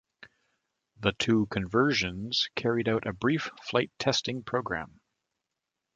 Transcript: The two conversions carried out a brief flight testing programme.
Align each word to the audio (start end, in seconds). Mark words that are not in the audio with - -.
The 0.99 1.11
two 1.11 1.45
conversions 1.51 2.49
carried 2.55 2.89
out 2.89 3.05
a 3.05 3.13
brief 3.13 3.51
flight 3.61 3.91
testing 3.99 4.41
programme. 4.41 4.99